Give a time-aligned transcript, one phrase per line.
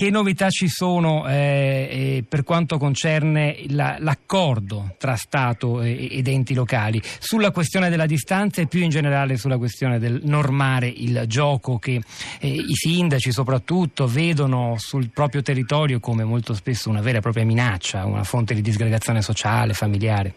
[0.00, 6.98] Che novità ci sono eh, per quanto concerne la, l'accordo tra Stato ed enti locali
[7.02, 12.00] sulla questione della distanza e più in generale sulla questione del normare il gioco che
[12.40, 17.44] eh, i sindaci soprattutto vedono sul proprio territorio come molto spesso una vera e propria
[17.44, 20.32] minaccia, una fonte di disgregazione sociale, familiare?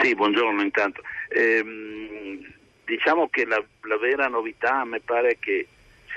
[0.00, 1.02] Sì, buongiorno intanto.
[1.28, 2.40] Ehm,
[2.86, 5.66] diciamo che la, la vera novità a me pare che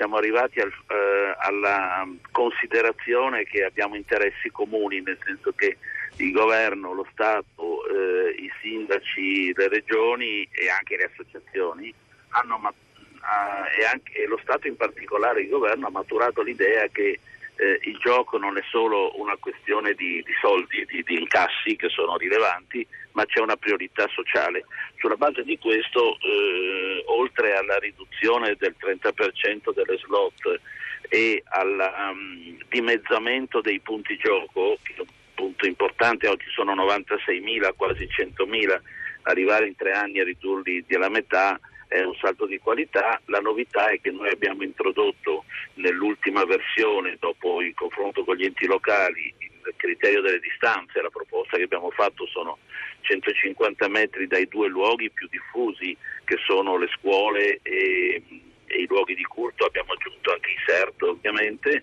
[0.00, 5.76] siamo arrivati al, eh, alla considerazione che abbiamo interessi comuni, nel senso che
[6.16, 11.92] il governo, lo Stato, eh, i sindaci, le regioni e anche le associazioni
[12.30, 17.20] hanno, uh, e, anche, e, lo Stato in particolare, il governo, ha maturato l'idea che
[17.56, 21.90] eh, il gioco non è solo una questione di, di soldi, di, di, incassi che
[21.90, 24.64] sono rilevanti, ma c'è una priorità sociale.
[24.96, 30.60] Sulla base di questo, eh, oltre alla riduzione del 30% delle slot
[31.08, 37.72] e al um, dimezzamento dei punti gioco, che è un punto importante, oggi sono 96.000,
[37.76, 38.80] quasi 100.000,
[39.22, 41.58] arrivare in tre anni a ridurli della metà,
[41.88, 43.20] è un salto di qualità.
[43.26, 48.66] La novità è che noi abbiamo introdotto nell'ultima versione, dopo il confronto con gli enti
[48.66, 49.34] locali,
[49.68, 51.02] il criterio delle distanze.
[51.02, 52.58] La proposta che abbiamo fatto sono
[53.02, 58.22] 150 metri dai due luoghi più diffusi, che sono le scuole e,
[58.66, 59.64] e i luoghi di culto.
[59.64, 61.82] Abbiamo aggiunto anche i CERT, ovviamente.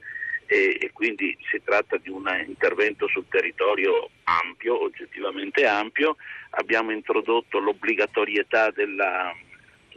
[0.50, 6.16] E, e, quindi si tratta di un intervento sul territorio ampio, oggettivamente ampio.
[6.52, 9.36] Abbiamo introdotto l'obbligatorietà della,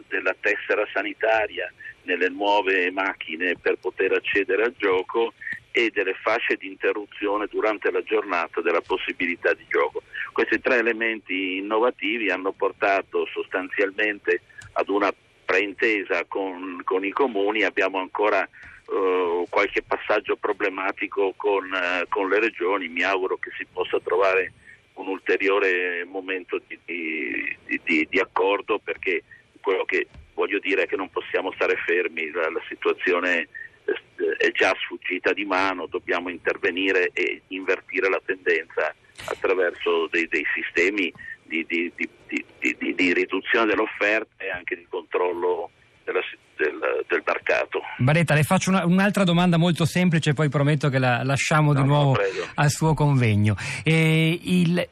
[0.08, 1.72] della tessera sanitaria
[2.02, 5.34] nelle nuove macchine per poter accedere al gioco
[5.72, 10.02] e delle fasce di interruzione durante la giornata della possibilità di gioco.
[10.32, 15.12] Questi tre elementi innovativi hanno portato sostanzialmente ad una
[15.44, 18.48] preintesa con, con i comuni, abbiamo ancora
[18.86, 24.52] uh, qualche passaggio problematico con, uh, con, le regioni, mi auguro che si possa trovare
[24.94, 29.24] un ulteriore momento di, di, di, di accordo perché
[29.60, 33.48] quello che voglio dire è che non possiamo stare fermi, la, la situazione eh,
[34.40, 38.94] è già sfuggita di mano, dobbiamo intervenire e invertire la tendenza
[39.26, 41.12] attraverso dei, dei sistemi
[41.42, 45.70] di, di, di, di, riduzione dell'offerta e anche di controllo
[46.04, 46.20] della,
[46.56, 47.82] del, del, mercato.
[47.98, 51.86] Baretta, le faccio una, un'altra domanda molto semplice, poi prometto che la lasciamo no, di
[51.86, 52.20] nuovo no,
[52.54, 53.56] al suo convegno.
[53.84, 54.88] Eh, il,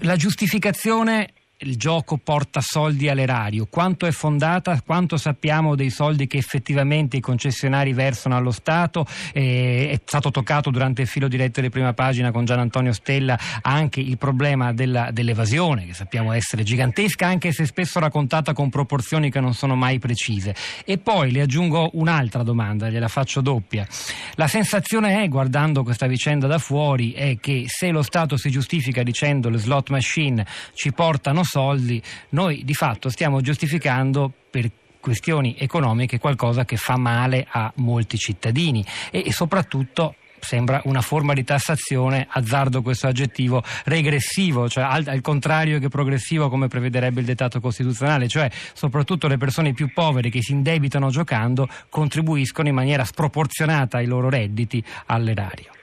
[0.00, 6.36] la giustificazione il gioco porta soldi all'erario, quanto è fondata, quanto sappiamo dei soldi che
[6.36, 11.70] effettivamente i concessionari versano allo Stato, eh, è stato toccato durante il filo diretto di
[11.70, 17.26] prima pagina con Gian Antonio Stella anche il problema della, dell'evasione che sappiamo essere gigantesca
[17.26, 20.54] anche se spesso raccontata con proporzioni che non sono mai precise.
[20.84, 23.86] E poi le aggiungo un'altra domanda, gliela faccio doppia.
[24.34, 29.02] La sensazione è, guardando questa vicenda da fuori, è che se lo Stato si giustifica
[29.02, 30.44] dicendo le slot machine
[30.74, 37.46] ci portano soldi, noi di fatto stiamo giustificando per questioni economiche qualcosa che fa male
[37.48, 44.68] a molti cittadini e, e soprattutto sembra una forma di tassazione, azzardo questo aggettivo, regressivo,
[44.68, 49.72] cioè al, al, contrario che progressivo come prevederebbe il dettato costituzionale, cioè soprattutto le persone
[49.72, 55.73] più povere che si indebitano giocando contribuiscono in maniera sproporzionata ai loro redditi all'erario.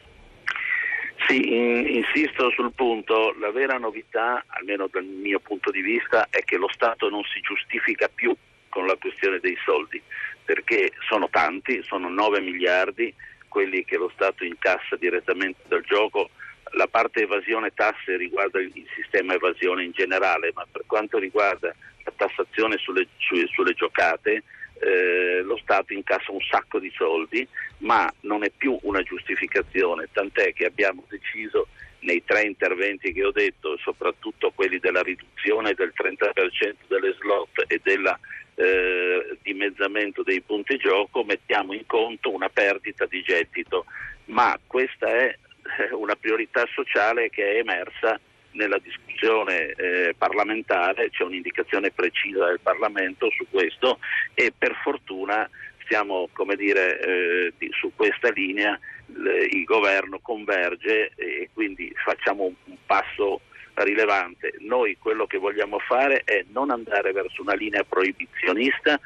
[1.32, 6.44] Sì, in, insisto sul punto, la vera novità, almeno dal mio punto di vista, è
[6.44, 8.36] che lo Stato non si giustifica più
[8.68, 10.02] con la questione dei soldi,
[10.44, 13.16] perché sono tanti, sono 9 miliardi
[13.48, 16.32] quelli che lo Stato incassa direttamente dal gioco.
[16.74, 22.12] La parte evasione tasse riguarda il sistema evasione in generale, ma per quanto riguarda la
[22.14, 24.44] tassazione sulle, sulle, sulle giocate,
[24.82, 27.48] eh, lo Stato incassa un sacco di soldi,
[27.80, 31.68] ma non è più una giustificazione, tant'è che abbiamo deciso
[32.00, 37.80] nei tre interventi che ho detto, soprattutto quelli della riduzione del 30% delle slot e
[37.84, 38.12] del
[38.56, 43.86] eh, dimezzamento dei punti gioco, mettiamo in conto una perdita di gettito,
[44.26, 45.36] ma questa è
[45.80, 48.20] eh, una priorità sociale che è emersa
[48.54, 54.00] nella discussione eh, parlamentare, c'è un'indicazione precisa del Parlamento su questo
[54.34, 55.50] e per fortuna
[55.84, 62.54] stiamo come dire, eh, su questa linea, le, il governo converge e quindi facciamo un,
[62.66, 63.42] un passo
[63.74, 64.54] rilevante.
[64.60, 69.00] Noi quello che vogliamo fare è non andare verso una linea proibizionista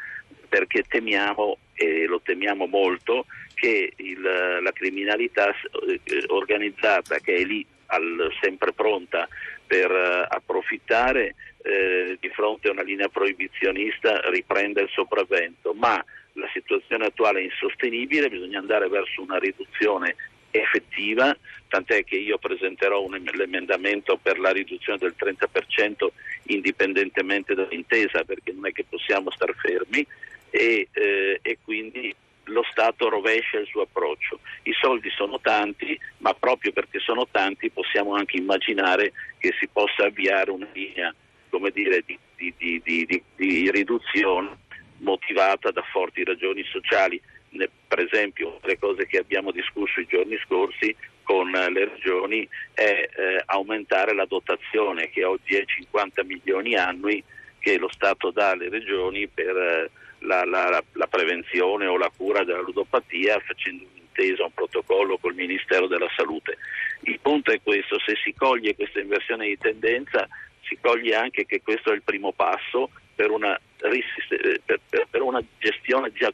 [0.48, 3.26] perché temiamo, e lo temiamo molto,
[3.56, 9.28] che il, la criminalità eh, organizzata che è lì al, sempre pronta
[9.66, 11.36] per uh, approfittare
[11.66, 16.04] eh, di fronte a una linea proibizionista riprenda il sopravvento, ma
[16.34, 20.16] la situazione attuale è insostenibile, bisogna andare verso una riduzione
[20.52, 21.36] effettiva,
[21.68, 26.08] tant'è che io presenterò un emendamento per la riduzione del 30%
[26.44, 30.06] indipendentemente dall'intesa, perché non è che possiamo star fermi
[30.50, 32.16] e, eh, e quindi
[32.56, 34.40] lo Stato rovescia il suo approccio.
[34.64, 40.06] I soldi sono tanti, ma proprio perché sono tanti possiamo anche immaginare che si possa
[40.06, 41.14] avviare una linea
[41.72, 44.58] dire, di, di, di, di riduzione
[44.98, 47.22] motivata da forti ragioni sociali
[47.88, 50.94] per esempio le cose che abbiamo discusso i giorni scorsi
[51.24, 57.24] con le regioni è eh, aumentare la dotazione che oggi è 50 milioni annui
[57.60, 59.90] che lo Stato dà alle regioni per eh,
[60.26, 65.88] la, la, la, prevenzione o la cura della ludopatia facendo un'intesa, un protocollo col Ministero
[65.88, 66.58] della Salute.
[67.02, 70.28] Il punto è questo, se si coglie questa inversione di tendenza
[70.68, 74.80] si coglie anche che questo è il primo passo per una, per,
[75.10, 76.26] per, una gestione che